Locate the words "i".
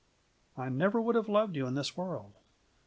0.57-0.69